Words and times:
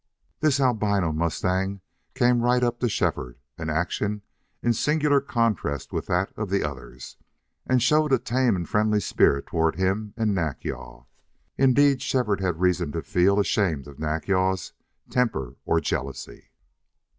This 0.39 0.59
albino 0.59 1.11
mustang 1.11 1.81
came 2.15 2.41
right 2.41 2.63
up 2.63 2.79
to 2.79 2.89
Shefford, 2.89 3.37
an 3.59 3.69
action 3.69 4.23
in 4.63 4.73
singular 4.73 5.21
contrast 5.21 5.93
with 5.93 6.07
that 6.07 6.33
of 6.35 6.49
the 6.49 6.63
others, 6.67 7.17
and 7.67 7.83
showed 7.83 8.11
a 8.11 8.17
tame 8.17 8.55
and 8.55 8.67
friendly 8.67 8.99
spirit 8.99 9.45
toward 9.45 9.75
him 9.75 10.15
and 10.17 10.33
Nack 10.33 10.63
yal. 10.63 11.07
Indeed, 11.55 12.01
Shefford 12.01 12.41
had 12.41 12.59
reason 12.59 12.91
to 12.93 13.03
feel 13.03 13.39
ashamed 13.39 13.85
of 13.87 13.99
Nack 13.99 14.27
yal's 14.27 14.73
temper 15.11 15.55
or 15.65 15.79
jealousy. 15.79 16.49